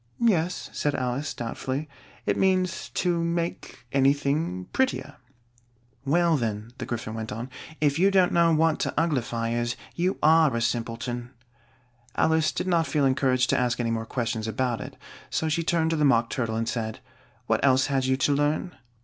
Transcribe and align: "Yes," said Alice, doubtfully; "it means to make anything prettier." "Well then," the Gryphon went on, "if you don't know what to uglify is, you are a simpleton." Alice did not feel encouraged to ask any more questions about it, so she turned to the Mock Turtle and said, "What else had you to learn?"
"Yes," 0.19 0.71
said 0.73 0.95
Alice, 0.95 1.31
doubtfully; 1.31 1.87
"it 2.25 2.35
means 2.35 2.89
to 2.95 3.23
make 3.23 3.85
anything 3.91 4.65
prettier." 4.73 5.17
"Well 6.05 6.37
then," 6.37 6.71
the 6.79 6.87
Gryphon 6.87 7.13
went 7.13 7.31
on, 7.31 7.51
"if 7.79 7.99
you 7.99 8.09
don't 8.09 8.31
know 8.33 8.51
what 8.51 8.79
to 8.79 8.91
uglify 8.99 9.51
is, 9.51 9.75
you 9.93 10.17
are 10.23 10.55
a 10.55 10.59
simpleton." 10.59 11.29
Alice 12.15 12.51
did 12.51 12.65
not 12.65 12.87
feel 12.87 13.05
encouraged 13.05 13.51
to 13.51 13.59
ask 13.59 13.79
any 13.79 13.91
more 13.91 14.07
questions 14.07 14.47
about 14.47 14.81
it, 14.81 14.97
so 15.29 15.49
she 15.49 15.61
turned 15.61 15.91
to 15.91 15.95
the 15.97 16.03
Mock 16.03 16.31
Turtle 16.31 16.55
and 16.55 16.67
said, 16.67 16.99
"What 17.45 17.63
else 17.63 17.85
had 17.85 18.05
you 18.05 18.17
to 18.17 18.33
learn?" 18.33 18.75